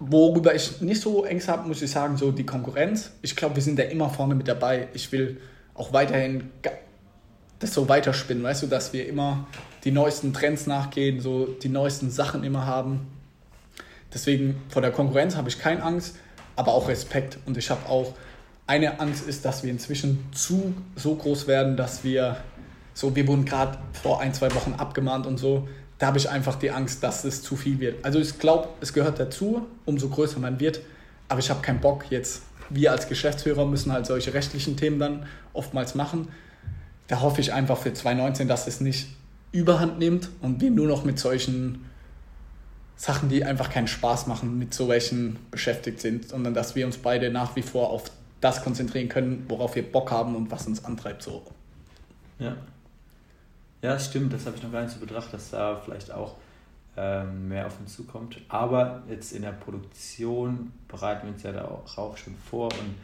worüber 0.00 0.54
ich 0.54 0.80
nicht 0.80 1.00
so 1.00 1.24
Ängste 1.24 1.52
habe, 1.52 1.68
muss 1.68 1.82
ich 1.82 1.90
sagen, 1.90 2.16
so 2.16 2.32
die 2.32 2.46
Konkurrenz. 2.46 3.12
Ich 3.22 3.36
glaube, 3.36 3.56
wir 3.56 3.62
sind 3.62 3.78
da 3.78 3.84
immer 3.84 4.10
vorne 4.10 4.34
mit 4.34 4.48
dabei. 4.48 4.88
Ich 4.94 5.12
will 5.12 5.36
auch 5.80 5.94
weiterhin 5.94 6.50
das 7.58 7.72
so 7.72 7.88
weiterspinnen, 7.88 8.42
weißt 8.42 8.62
du, 8.62 8.66
dass 8.66 8.92
wir 8.92 9.08
immer 9.08 9.46
die 9.84 9.90
neuesten 9.90 10.34
Trends 10.34 10.66
nachgehen, 10.66 11.20
so 11.20 11.46
die 11.46 11.70
neuesten 11.70 12.10
Sachen 12.10 12.44
immer 12.44 12.66
haben. 12.66 13.06
Deswegen 14.12 14.60
vor 14.68 14.82
der 14.82 14.90
Konkurrenz 14.90 15.36
habe 15.36 15.48
ich 15.48 15.58
keine 15.58 15.82
Angst, 15.82 16.16
aber 16.54 16.74
auch 16.74 16.88
Respekt. 16.88 17.38
Und 17.46 17.56
ich 17.56 17.70
habe 17.70 17.88
auch 17.88 18.14
eine 18.66 19.00
Angst 19.00 19.26
ist, 19.26 19.44
dass 19.44 19.62
wir 19.62 19.70
inzwischen 19.70 20.26
zu 20.32 20.74
so 20.96 21.14
groß 21.14 21.46
werden, 21.46 21.76
dass 21.76 22.04
wir 22.04 22.36
so, 22.92 23.16
wir 23.16 23.26
wurden 23.26 23.46
gerade 23.46 23.78
vor 24.02 24.20
ein, 24.20 24.34
zwei 24.34 24.54
Wochen 24.54 24.74
abgemahnt 24.74 25.26
und 25.26 25.38
so. 25.38 25.66
Da 25.98 26.08
habe 26.08 26.18
ich 26.18 26.28
einfach 26.28 26.56
die 26.56 26.70
Angst, 26.70 27.02
dass 27.02 27.24
es 27.24 27.42
zu 27.42 27.56
viel 27.56 27.80
wird. 27.80 28.04
Also 28.04 28.18
ich 28.18 28.38
glaube, 28.38 28.68
es 28.80 28.92
gehört 28.92 29.18
dazu, 29.18 29.66
umso 29.86 30.08
größer 30.08 30.40
man 30.40 30.60
wird. 30.60 30.80
Aber 31.28 31.40
ich 31.40 31.48
habe 31.48 31.62
keinen 31.62 31.80
Bock 31.80 32.04
jetzt. 32.10 32.42
Wir 32.70 32.92
als 32.92 33.08
Geschäftsführer 33.08 33.66
müssen 33.66 33.92
halt 33.92 34.06
solche 34.06 34.32
rechtlichen 34.32 34.76
Themen 34.76 34.98
dann 34.98 35.26
oftmals 35.52 35.94
machen. 35.94 36.28
Da 37.08 37.20
hoffe 37.20 37.40
ich 37.40 37.52
einfach 37.52 37.78
für 37.78 37.92
2019, 37.92 38.48
dass 38.48 38.66
es 38.66 38.80
nicht 38.80 39.08
überhand 39.52 39.98
nimmt 39.98 40.28
und 40.40 40.60
wir 40.60 40.70
nur 40.70 40.86
noch 40.86 41.04
mit 41.04 41.18
solchen 41.18 41.84
Sachen, 42.96 43.28
die 43.28 43.44
einfach 43.44 43.70
keinen 43.70 43.88
Spaß 43.88 44.26
machen, 44.26 44.58
mit 44.58 44.74
so 44.74 44.88
welchen 44.88 45.38
beschäftigt 45.50 46.00
sind, 46.00 46.28
sondern 46.28 46.54
dass 46.54 46.76
wir 46.76 46.86
uns 46.86 46.98
beide 46.98 47.30
nach 47.30 47.56
wie 47.56 47.62
vor 47.62 47.90
auf 47.90 48.10
das 48.40 48.62
konzentrieren 48.62 49.08
können, 49.08 49.44
worauf 49.48 49.74
wir 49.74 49.90
Bock 49.90 50.10
haben 50.10 50.36
und 50.36 50.50
was 50.50 50.66
uns 50.66 50.84
antreibt. 50.84 51.22
So. 51.22 51.42
Ja. 52.38 52.56
Ja, 53.82 53.98
stimmt, 53.98 54.32
das 54.32 54.44
habe 54.46 54.56
ich 54.56 54.62
noch 54.62 54.70
gar 54.70 54.82
nicht 54.82 54.92
so 54.92 55.00
betrachtet, 55.00 55.34
dass 55.34 55.50
da 55.50 55.80
vielleicht 55.82 56.12
auch 56.12 56.34
mehr 57.24 57.66
auf 57.66 57.80
uns 57.80 57.94
zukommt. 57.94 58.40
Aber 58.48 59.02
jetzt 59.08 59.32
in 59.32 59.42
der 59.42 59.52
Produktion 59.52 60.72
bereiten 60.88 61.26
wir 61.26 61.34
uns 61.34 61.42
ja 61.42 61.52
da 61.52 61.64
auch, 61.66 61.98
auch 61.98 62.16
schon 62.16 62.34
vor 62.34 62.66
und 62.66 62.94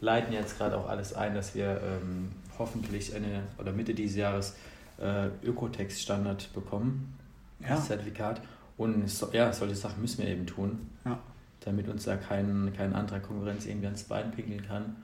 leiten 0.00 0.32
jetzt 0.32 0.56
gerade 0.58 0.76
auch 0.76 0.88
alles 0.88 1.14
ein, 1.14 1.34
dass 1.34 1.54
wir 1.54 1.80
ähm, 1.82 2.30
hoffentlich 2.58 3.14
Ende 3.14 3.42
oder 3.58 3.72
Mitte 3.72 3.94
dieses 3.94 4.16
Jahres 4.16 4.56
äh, 4.98 5.28
Ökotext-Standard 5.44 6.52
bekommen, 6.52 7.18
ja. 7.60 7.70
das 7.70 7.86
Zertifikat. 7.86 8.40
Und 8.76 9.08
so, 9.10 9.28
ja, 9.32 9.52
solche 9.52 9.74
Sachen 9.74 10.00
müssen 10.00 10.22
wir 10.22 10.30
eben 10.30 10.46
tun, 10.46 10.88
ja. 11.04 11.18
damit 11.60 11.88
uns 11.88 12.04
da 12.04 12.16
kein, 12.16 12.72
kein 12.74 12.94
anderer 12.94 13.20
Konkurrenz 13.20 13.66
irgendwie 13.66 13.86
ans 13.86 14.04
Bein 14.04 14.30
pinkeln 14.30 14.66
kann 14.66 14.96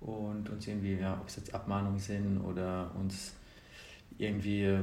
und 0.00 0.50
uns 0.50 0.66
irgendwie, 0.66 0.94
ja, 0.94 1.14
ob 1.20 1.28
es 1.28 1.36
jetzt 1.36 1.54
Abmahnungen 1.54 2.00
sind 2.00 2.40
oder 2.40 2.90
uns 2.98 3.34
irgendwie 4.18 4.78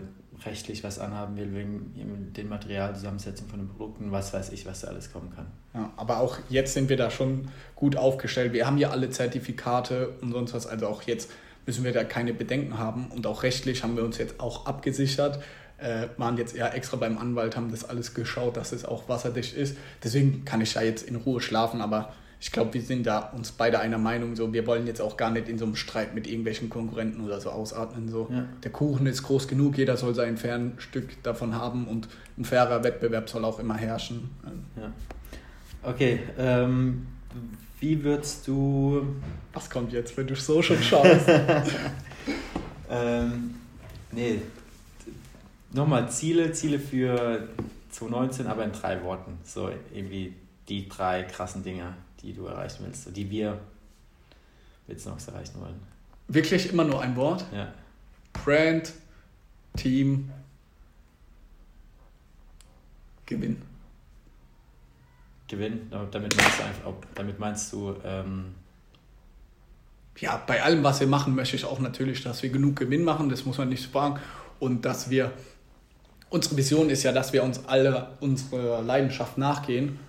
rechtlich 0.45 0.83
was 0.83 0.97
anhaben 0.97 1.37
will 1.37 1.53
wegen 1.53 2.33
den 2.35 2.49
Materialzusammensetzungen 2.49 3.49
von 3.49 3.59
den 3.59 3.69
Produkten, 3.69 4.11
was 4.11 4.33
weiß 4.33 4.51
ich, 4.51 4.65
was 4.65 4.81
da 4.81 4.87
alles 4.87 5.11
kommen 5.11 5.31
kann. 5.35 5.47
Ja, 5.73 5.91
aber 5.97 6.19
auch 6.19 6.37
jetzt 6.49 6.73
sind 6.73 6.89
wir 6.89 6.97
da 6.97 7.11
schon 7.11 7.49
gut 7.75 7.95
aufgestellt. 7.95 8.53
Wir 8.53 8.65
haben 8.65 8.77
ja 8.77 8.89
alle 8.89 9.09
Zertifikate 9.09 10.09
und 10.21 10.31
sonst 10.31 10.53
was, 10.53 10.67
also 10.67 10.87
auch 10.87 11.03
jetzt 11.03 11.31
müssen 11.65 11.83
wir 11.83 11.91
da 11.91 12.03
keine 12.03 12.33
Bedenken 12.33 12.77
haben 12.77 13.11
und 13.11 13.27
auch 13.27 13.43
rechtlich 13.43 13.83
haben 13.83 13.95
wir 13.95 14.03
uns 14.03 14.17
jetzt 14.17 14.39
auch 14.39 14.65
abgesichert 14.65 15.39
äh, 15.81 16.07
waren 16.17 16.37
jetzt 16.37 16.55
eher 16.55 16.73
extra 16.75 16.97
beim 16.97 17.17
Anwalt, 17.17 17.55
haben 17.55 17.71
das 17.71 17.83
alles 17.83 18.13
geschaut, 18.13 18.55
dass 18.55 18.71
es 18.71 18.85
auch 18.85 19.09
wasserdicht 19.09 19.55
ist. 19.55 19.77
Deswegen 20.03 20.45
kann 20.45 20.61
ich 20.61 20.73
da 20.73 20.81
jetzt 20.81 21.07
in 21.07 21.15
Ruhe 21.15 21.41
schlafen, 21.41 21.81
aber 21.81 22.13
ich 22.41 22.51
glaube, 22.51 22.73
wir 22.73 22.81
sind 22.81 23.05
da 23.05 23.19
uns 23.19 23.51
beide 23.51 23.79
einer 23.79 23.99
Meinung. 23.99 24.35
So, 24.35 24.51
wir 24.51 24.65
wollen 24.65 24.87
jetzt 24.87 24.99
auch 24.99 25.15
gar 25.15 25.29
nicht 25.29 25.47
in 25.47 25.59
so 25.59 25.65
einem 25.65 25.75
Streit 25.75 26.15
mit 26.15 26.25
irgendwelchen 26.25 26.71
Konkurrenten 26.71 27.23
oder 27.23 27.39
so 27.39 27.51
ausatmen. 27.51 28.09
So. 28.09 28.29
Ja. 28.31 28.45
Der 28.63 28.71
Kuchen 28.71 29.05
ist 29.05 29.21
groß 29.21 29.47
genug, 29.47 29.77
jeder 29.77 29.95
soll 29.95 30.15
sein 30.15 30.37
Fernstück 30.37 31.21
davon 31.21 31.53
haben 31.53 31.87
und 31.87 32.07
ein 32.39 32.43
fairer 32.43 32.83
Wettbewerb 32.83 33.29
soll 33.29 33.45
auch 33.45 33.59
immer 33.59 33.77
herrschen. 33.77 34.31
Ja. 34.75 34.91
Okay, 35.83 36.19
ähm, 36.39 37.05
wie 37.79 38.03
würdest 38.03 38.47
du. 38.47 39.05
Was 39.53 39.69
kommt 39.69 39.93
jetzt, 39.93 40.17
wenn 40.17 40.25
du 40.25 40.35
so 40.35 40.63
schon 40.63 40.81
schaust? 40.81 41.27
ähm, 42.89 43.53
nee, 44.11 44.39
nochmal 45.71 46.09
Ziele, 46.09 46.51
Ziele 46.53 46.79
für 46.79 47.47
2019, 47.91 48.47
aber 48.47 48.63
in 48.63 48.71
drei 48.71 49.03
Worten. 49.03 49.37
So 49.43 49.69
irgendwie 49.93 50.33
die 50.69 50.87
drei 50.89 51.23
krassen 51.23 51.63
Dinge, 51.63 51.93
die 52.21 52.33
du 52.33 52.45
erreichen 52.45 52.83
willst, 52.85 53.15
die 53.15 53.29
wir 53.29 53.59
jetzt 54.87 55.05
noch 55.05 55.17
erreichen 55.27 55.59
wollen. 55.59 55.79
Wirklich 56.27 56.71
immer 56.71 56.83
nur 56.83 57.01
ein 57.01 57.15
Wort? 57.15 57.45
Ja. 57.53 57.73
Brand, 58.33 58.93
Team, 59.75 60.29
Gewinn. 63.25 63.61
Gewinn, 65.47 65.89
damit 65.89 66.35
meinst 66.37 66.59
du 66.59 66.63
einfach, 66.63 66.93
damit 67.15 67.39
meinst 67.39 67.73
du 67.73 67.95
ähm, 68.05 68.55
ja, 70.17 70.41
bei 70.45 70.61
allem, 70.61 70.83
was 70.83 70.99
wir 70.99 71.07
machen, 71.07 71.35
möchte 71.35 71.55
ich 71.55 71.65
auch 71.65 71.79
natürlich, 71.79 72.23
dass 72.23 72.43
wir 72.43 72.49
genug 72.49 72.75
Gewinn 72.77 73.03
machen, 73.03 73.29
das 73.29 73.45
muss 73.45 73.57
man 73.57 73.69
nicht 73.69 73.85
fragen, 73.85 74.19
und 74.59 74.85
dass 74.85 75.09
wir 75.09 75.31
unsere 76.29 76.57
Vision 76.57 76.89
ist 76.89 77.03
ja, 77.03 77.11
dass 77.11 77.33
wir 77.33 77.43
uns 77.43 77.65
alle 77.65 78.17
unserer 78.19 78.81
Leidenschaft 78.81 79.37
nachgehen. 79.37 79.99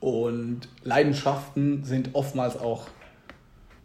Und 0.00 0.68
Leidenschaften 0.82 1.84
sind 1.84 2.10
oftmals 2.14 2.58
auch, 2.58 2.86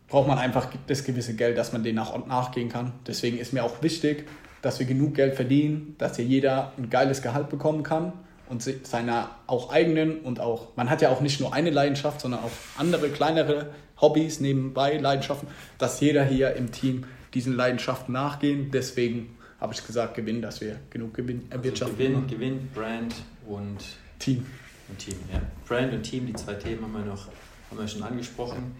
braucht 0.08 0.28
man 0.28 0.38
einfach 0.38 0.68
das 0.88 1.04
gewisse 1.04 1.36
Geld, 1.36 1.58
dass 1.58 1.74
man 1.74 1.84
denen 1.84 1.96
nach, 1.96 2.26
nachgehen 2.28 2.70
kann. 2.70 2.92
Deswegen 3.08 3.38
ist 3.38 3.54
mir 3.54 3.64
auch 3.64 3.82
wichtig, 3.82 4.28
dass 4.62 4.80
wir 4.80 4.86
genug 4.86 5.16
Geld 5.16 5.36
verdienen, 5.36 5.96
dass 5.98 6.18
hier 6.18 6.26
jeder 6.26 6.74
ein 6.78 6.90
geiles 6.90 7.22
Gehalt 7.22 7.50
bekommen 7.50 7.84
kann 7.84 8.14
und 8.50 8.62
seine 8.62 9.30
auch 9.48 9.72
eigenen 9.72 10.20
und 10.20 10.40
auch, 10.40 10.76
man 10.76 10.90
hat 10.90 11.02
ja 11.02 11.10
auch 11.10 11.22
nicht 11.22 11.40
nur 11.40 11.54
eine 11.54 11.70
Leidenschaft, 11.70 12.22
sondern 12.22 12.42
auch 12.42 12.52
andere 12.78 13.10
kleinere 13.10 13.72
Hobbys 14.00 14.40
nebenbei, 14.40 14.98
Leidenschaften, 14.98 15.48
dass 15.78 16.00
jeder 16.02 16.26
hier 16.26 16.56
im 16.56 16.72
Team 16.72 17.06
diesen 17.34 17.56
Leidenschaften 17.56 18.14
nachgehen. 18.14 18.70
Deswegen 18.72 19.38
habe 19.60 19.74
ich 19.74 19.86
gesagt, 19.86 20.16
Gewinn, 20.16 20.42
dass 20.42 20.60
wir 20.60 20.78
genug 20.90 21.14
Gewinn 21.14 21.44
also 21.50 21.58
erwirtschaften. 21.58 21.98
Also 21.98 22.22
Gewinn, 22.22 22.28
Gewinn, 22.28 22.70
Brand 22.74 23.16
und 23.48 23.78
Team. 24.20 24.46
Und 24.92 25.00
Team, 25.00 25.16
ja. 25.32 25.42
Brand 25.68 25.94
und 25.94 26.04
Team, 26.04 26.28
die 26.28 26.34
zwei 26.34 26.54
Themen 26.56 26.84
haben 26.84 26.94
wir 26.94 27.06
noch 27.06 27.28
haben 27.72 27.80
wir 27.80 27.88
schon 27.88 28.04
angesprochen. 28.04 28.76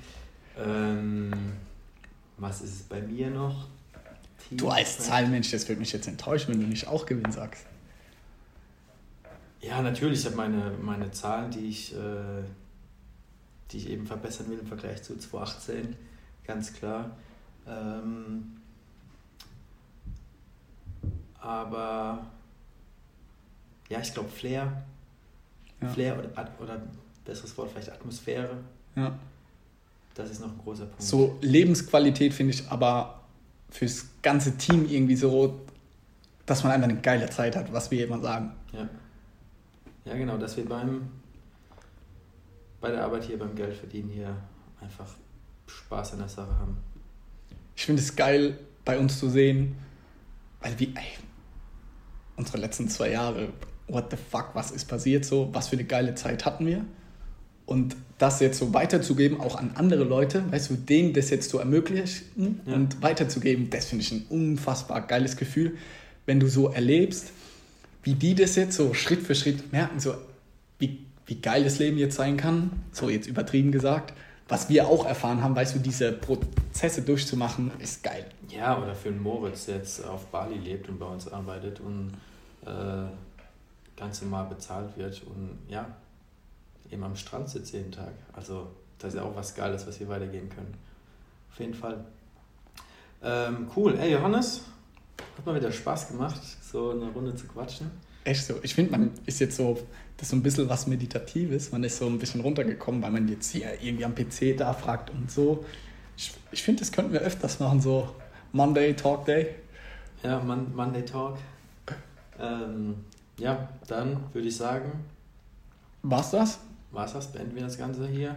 Ähm, 0.58 1.32
was 2.38 2.62
ist 2.62 2.76
es 2.76 2.84
bei 2.84 3.02
mir 3.02 3.30
noch? 3.30 3.68
Team, 4.50 4.58
du 4.58 4.70
als 4.70 5.00
Zahlenmensch, 5.00 5.50
das 5.52 5.68
würde 5.68 5.80
mich 5.80 5.94
jetzt 5.94 6.08
enttäuschen, 6.08 6.54
wenn 6.54 6.60
du 6.60 6.68
nicht 6.68 6.88
auch 6.88 7.06
Gewinn 7.06 7.32
sagst. 7.32 7.66
Ja, 9.62 9.82
natürlich. 9.82 10.20
Ich 10.20 10.26
habe 10.26 10.36
meine, 10.36 10.72
meine 10.82 11.12
Zahlen, 11.12 11.52
die 11.52 11.68
ich, 11.68 11.96
äh, 11.96 12.44
die 13.72 13.78
ich 13.78 13.90
eben 13.90 14.06
verbessern 14.06 14.50
will 14.50 14.60
im 14.60 14.68
Vergleich 14.68 15.02
zu 15.04 15.18
2018 15.18 15.96
ganz 16.46 16.74
klar. 16.74 17.16
Ähm, 17.66 18.58
aber 21.40 22.26
ja, 23.90 24.02
ich 24.02 24.14
glaube 24.14 24.30
Flair. 24.30 24.84
Ja. 25.82 25.90
Flair 25.90 26.20
oder, 26.20 26.50
oder 26.60 26.82
besseres 27.26 27.58
Wort, 27.58 27.72
vielleicht 27.72 27.92
Atmosphäre. 27.92 28.58
Ja. 28.96 29.18
Das 30.14 30.30
ist 30.30 30.42
noch 30.42 30.50
ein 30.50 30.58
großer 30.58 30.86
Punkt. 30.86 31.02
So 31.02 31.38
Lebensqualität 31.42 32.34
finde 32.34 32.54
ich 32.54 32.70
aber 32.70 33.22
fürs 33.70 34.06
ganze 34.22 34.58
Team 34.58 34.86
irgendwie 34.90 35.16
so, 35.16 35.62
dass 36.46 36.64
man 36.64 36.74
einfach 36.74 36.90
eine 36.90 37.00
geile 37.00 37.30
Zeit 37.30 37.56
hat, 37.56 37.72
was 37.72 37.90
wir 37.92 38.06
immer 38.06 38.20
sagen. 38.20 38.52
Ja. 38.74 38.90
Ja, 40.04 40.16
genau, 40.16 40.38
dass 40.38 40.58
wir 40.58 40.66
beim 40.66 41.10
bei 42.82 42.90
der 42.90 43.04
Arbeit 43.04 43.24
hier 43.24 43.38
beim 43.38 43.56
Geldverdienen 43.56 44.10
hier 44.10 44.36
einfach 44.82 45.08
Spaß 45.68 46.14
an 46.14 46.20
der 46.20 46.28
Sache 46.28 46.58
haben. 46.58 46.78
Ich 47.76 47.86
finde 47.86 48.02
es 48.02 48.16
geil, 48.16 48.58
bei 48.84 48.98
uns 48.98 49.20
zu 49.20 49.30
sehen, 49.30 49.76
weil 50.62 50.78
wie, 50.80 50.88
ey, 50.96 51.18
unsere 52.36 52.58
letzten 52.58 52.90
zwei 52.90 53.12
Jahre, 53.12 53.50
what 53.92 54.12
the 54.12 54.18
fuck, 54.18 54.50
was 54.54 54.72
ist 54.72 54.86
passiert 54.86 55.26
so, 55.26 55.50
was 55.52 55.68
für 55.68 55.76
eine 55.76 55.86
geile 55.86 56.16
Zeit 56.16 56.46
hatten 56.46 56.66
wir. 56.66 56.86
Und 57.66 57.96
das 58.18 58.40
jetzt 58.40 58.60
so 58.60 58.74
weiterzugeben, 58.74 59.40
auch 59.40 59.56
an 59.56 59.72
andere 59.76 60.04
Leute, 60.04 60.44
weißt 60.52 60.70
du, 60.72 60.76
denen 60.76 61.14
das 61.14 61.30
jetzt 61.30 61.50
zu 61.50 61.60
ermöglichen 61.60 62.62
ja. 62.66 62.74
und 62.74 63.02
weiterzugeben, 63.02 63.70
das 63.70 63.86
finde 63.86 64.04
ich 64.04 64.12
ein 64.12 64.26
unfassbar 64.30 65.02
geiles 65.08 65.38
Gefühl, 65.38 65.78
wenn 66.26 66.40
du 66.40 66.48
so 66.48 66.70
erlebst, 66.70 67.32
wie 68.04 68.14
die 68.14 68.36
das 68.36 68.56
jetzt 68.56 68.76
so 68.76 68.94
Schritt 68.94 69.22
für 69.22 69.36
Schritt 69.36 69.72
merken, 69.72 70.00
so 70.00 70.16
wie, 70.80 71.00
wie 71.26 71.36
geil 71.36 71.64
das 71.64 71.80
Leben 71.80 71.98
jetzt 71.98 72.16
sein 72.16 72.38
kann, 72.38 72.72
so 72.92 73.10
jetzt 73.10 73.28
übertrieben 73.28 73.72
gesagt, 73.72 74.14
was 74.48 74.68
wir 74.70 74.88
auch 74.88 75.06
erfahren 75.06 75.42
haben, 75.42 75.56
weißt 75.56 75.76
du, 75.76 75.80
diese 75.80 76.12
Prozesse 76.12 77.04
durchzumachen, 77.04 77.72
ist 77.80 78.04
geil. 78.04 78.26
Ja, 78.50 78.78
oder 78.82 78.94
für 78.94 79.10
einen 79.10 79.24
Moritz, 79.24 79.66
der 79.66 79.78
jetzt 79.78 80.06
auf 80.06 80.26
Bali 80.26 80.58
lebt 80.58 80.90
und 80.90 81.00
bei 81.00 81.06
uns 81.06 81.32
arbeitet 81.32 81.80
und 81.80 82.12
äh, 82.66 83.06
ganz 84.02 84.20
normal 84.24 84.48
bezahlt 84.48 84.98
wird 84.98 85.22
und 85.28 85.60
ja, 85.68 85.86
eben 86.90 87.04
am 87.04 87.16
Strand 87.16 87.48
sitzt 87.48 87.72
jeden 87.72 87.92
Tag. 87.92 88.14
Also 88.34 88.68
das 88.98 89.14
ist 89.14 89.20
ja 89.20 89.24
auch 89.24 89.36
was 89.36 89.54
Geiles, 89.54 89.86
was 89.86 90.00
wir 90.00 90.10
weitergeben 90.10 90.50
können. 90.50 90.74
Auf 91.52 91.60
jeden 91.60 91.76
Fall. 91.76 92.04
Ähm, 93.24 93.70
cool. 93.76 93.96
Ey, 94.00 94.12
Johannes, 94.12 94.62
hat 95.38 95.46
mal 95.46 95.54
wieder 95.54 95.72
Spaß 95.72 96.08
gemacht, 96.08 96.42
so 96.64 96.90
eine 96.90 97.12
Runde 97.12 97.36
zu 97.36 97.46
quatschen. 97.46 97.92
Echt 98.24 98.44
so. 98.44 98.56
Ich 98.64 98.74
finde, 98.74 98.90
man 98.90 99.12
ist 99.28 99.40
jetzt 99.40 99.56
so, 99.56 99.76
das 100.18 100.24
ist 100.24 100.30
so 100.32 100.36
ein 100.36 100.42
bisschen 100.42 100.68
was 100.68 100.88
Meditatives. 100.88 101.72
Man 101.72 101.84
ist 101.84 102.00
so 102.00 102.08
ein 102.08 102.18
bisschen 102.18 102.42
runtergekommen, 102.42 103.04
weil 103.04 103.12
man 103.12 103.28
jetzt 103.28 103.52
hier 103.52 103.80
irgendwie 103.84 104.06
am 104.06 104.16
PC 104.16 104.58
da 104.58 104.74
fragt 104.74 105.12
und 105.12 105.30
so. 105.30 105.64
Ich, 106.18 106.34
ich 106.52 106.64
finde, 106.64 106.80
das 106.80 106.92
könnten 106.92 107.14
wir 107.14 107.22
öfters 107.22 107.60
machen, 107.60 107.80
so 107.80 108.10
Monday 108.52 108.96
Talk 108.96 109.26
Day. 109.26 109.54
Ja, 110.24 110.40
Mon 110.40 110.76
Monday 110.76 111.06
Talk. 111.06 111.38
Ähm, 112.40 112.96
ja, 113.40 113.70
dann 113.88 114.24
würde 114.34 114.48
ich 114.48 114.58
sagen. 114.58 115.06
War's 116.04 116.32
das? 116.32 116.60
War's 116.92 117.14
das? 117.14 117.32
Beenden 117.32 117.56
wir 117.56 117.64
das 117.64 117.78
Ganze 117.78 118.08
hier. 118.08 118.36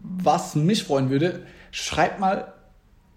Was 0.00 0.54
mich 0.54 0.84
freuen 0.84 1.10
würde, 1.10 1.46
schreibt 1.70 2.20
mal 2.20 2.52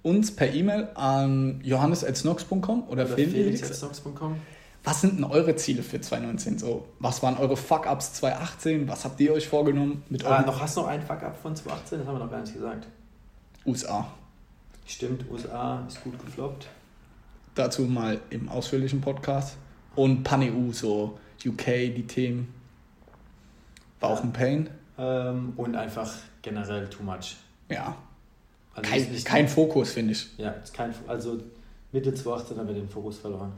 uns 0.04 0.36
per 0.36 0.54
E-Mail 0.54 0.90
an 0.96 1.60
johannes.snox.com 1.64 2.84
oder, 2.84 3.06
oder 3.06 3.08
felix.snox.com. 3.08 4.38
Was 4.84 5.02
sind 5.02 5.18
denn 5.18 5.26
eure 5.26 5.56
Ziele 5.58 5.84
für 5.84 6.00
2019? 6.00 6.60
So, 6.60 6.88
was 7.00 7.22
waren 7.22 7.38
eure 7.38 7.58
Fuck-Ups 7.58 8.14
2018? 8.14 8.88
Was 8.88 9.04
habt 9.04 9.20
ihr 9.20 9.34
euch 9.34 9.48
vorgenommen? 9.48 10.04
Mit 10.10 10.24
ah, 10.24 10.44
noch, 10.44 10.62
hast 10.62 10.78
du 10.78 10.82
noch 10.82 10.88
einen 10.88 11.04
Fuck-Up 11.04 11.38
von 11.42 11.54
2018? 11.54 12.00
Das 12.00 12.08
haben 12.08 12.16
wir 12.16 12.24
noch 12.24 12.32
gar 12.32 12.40
nicht 12.40 12.54
gesagt. 12.54 12.88
USA. 13.66 14.08
Stimmt, 14.86 15.30
USA 15.30 15.84
ist 15.88 16.02
gut 16.02 16.18
gefloppt. 16.24 16.70
Dazu 17.56 17.82
mal 17.82 18.22
im 18.30 18.48
ausführlichen 18.48 19.02
Podcast. 19.02 19.58
Und 19.98 20.24
PanEU, 20.24 20.72
so 20.72 21.20
UK, 21.46 21.66
die 21.96 22.06
Themen. 22.08 22.54
War 24.00 24.12
auch 24.12 24.24
ein 24.24 24.32
Pain. 24.32 24.70
Ähm, 24.98 25.54
und 25.58 25.76
einfach 25.76 26.14
generell 26.42 26.88
too 26.90 27.04
much. 27.04 27.36
Ja. 27.70 27.98
Also 28.74 28.90
kein, 28.90 29.24
kein 29.24 29.48
Fokus, 29.48 29.92
finde 29.92 30.14
ich. 30.14 30.28
Ja, 30.38 30.56
kein, 30.74 30.94
also 31.08 31.40
Mitte 31.92 32.14
2018 32.14 32.58
haben 32.58 32.68
wir 32.68 32.76
den 32.76 32.88
Fokus 32.88 33.18
verloren. 33.18 33.52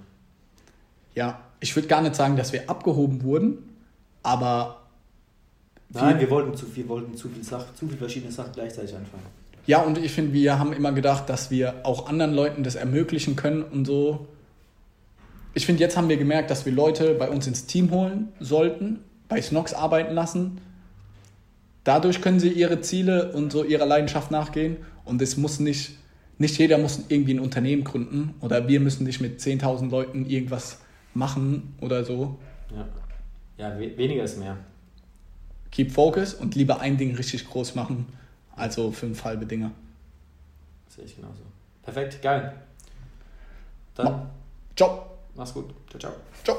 Ja, 1.13 1.41
ich 1.59 1.75
würde 1.75 1.87
gar 1.87 2.01
nicht 2.01 2.15
sagen, 2.15 2.37
dass 2.37 2.53
wir 2.53 2.69
abgehoben 2.69 3.21
wurden, 3.23 3.75
aber. 4.23 4.77
Nein, 5.89 6.19
wir 6.19 6.29
wollten 6.29 6.55
zu 6.55 6.65
viel, 6.65 6.87
wollten 6.87 7.17
zu 7.17 7.29
viel 7.29 7.43
Sachen, 7.43 7.75
zu 7.75 7.87
viele 7.87 7.97
verschiedene 7.97 8.31
Sachen 8.31 8.53
gleichzeitig 8.53 8.95
anfangen. 8.95 9.23
Ja, 9.65 9.81
und 9.81 9.97
ich 9.97 10.11
finde, 10.11 10.33
wir 10.33 10.57
haben 10.57 10.71
immer 10.71 10.91
gedacht, 10.91 11.29
dass 11.29 11.51
wir 11.51 11.81
auch 11.83 12.07
anderen 12.07 12.33
Leuten 12.33 12.63
das 12.63 12.75
ermöglichen 12.75 13.35
können 13.35 13.63
und 13.63 13.85
so. 13.85 14.27
Ich 15.53 15.65
finde, 15.65 15.81
jetzt 15.81 15.97
haben 15.97 16.09
wir 16.09 16.17
gemerkt, 16.17 16.51
dass 16.51 16.65
wir 16.65 16.73
Leute 16.73 17.15
bei 17.15 17.29
uns 17.29 17.47
ins 17.47 17.65
Team 17.65 17.91
holen 17.91 18.29
sollten, 18.39 18.99
bei 19.27 19.41
Snox 19.41 19.73
arbeiten 19.73 20.13
lassen. 20.13 20.61
Dadurch 21.83 22.21
können 22.21 22.39
sie 22.39 22.49
ihre 22.49 22.81
Ziele 22.81 23.31
und 23.31 23.51
so 23.51 23.63
ihrer 23.63 23.85
Leidenschaft 23.85 24.31
nachgehen. 24.31 24.77
Und 25.05 25.21
es 25.21 25.37
muss 25.37 25.59
nicht, 25.59 25.97
nicht 26.37 26.57
jeder 26.59 26.77
muss 26.77 27.05
irgendwie 27.09 27.33
ein 27.33 27.39
Unternehmen 27.39 27.83
gründen 27.83 28.35
oder 28.41 28.67
wir 28.67 28.79
müssen 28.79 29.05
nicht 29.05 29.21
mit 29.21 29.39
10.000 29.39 29.89
Leuten 29.89 30.25
irgendwas 30.27 30.79
machen 31.13 31.73
oder 31.81 32.03
so. 32.03 32.37
Ja, 33.57 33.69
ja 33.71 33.79
weniger 33.79 34.23
ist 34.23 34.37
mehr. 34.37 34.57
Keep 35.71 35.91
Focus 35.91 36.33
und 36.33 36.55
lieber 36.55 36.79
ein 36.79 36.97
Ding 36.97 37.15
richtig 37.15 37.47
groß 37.49 37.75
machen, 37.75 38.07
also 38.55 38.91
fünf 38.91 39.23
halbe 39.23 39.45
Dinge. 39.45 39.71
Sehe 40.87 41.05
ich 41.05 41.15
genauso. 41.15 41.41
Perfekt, 41.83 42.21
geil. 42.21 42.53
Dann. 43.95 44.29
Ciao. 44.75 45.08
Mach's 45.39 45.53
gut. 45.53 45.73
Ciao, 45.89 45.99
ciao. 45.99 46.13
Ciao. 46.43 46.57